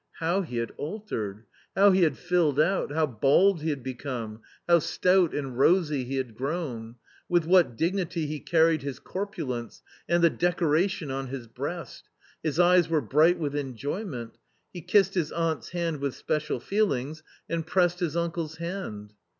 [0.13, 1.43] How he had altered!
[1.75, 6.15] How he had filled out, how bald he had become, how stout and rosy he
[6.15, 6.95] had grown!
[7.29, 12.09] With what dignity he carried his corpulence, and the decoration on his breast!
[12.41, 14.39] His eyes were bright with enjoyment.
[14.73, 19.13] He kissed his aunt's hand with special feelings, and pressed his uncle's hand.